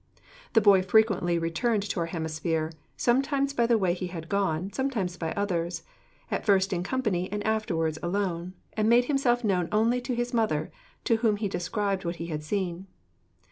[0.53, 5.15] The boy frequently returned to our hemisphere, sometimes by the way he had gone, sometimes
[5.15, 5.83] by others;
[6.31, 10.71] at first in company, and afterwards alone; and made himself known only to his mother,
[11.03, 12.87] to whom he described what he had seen.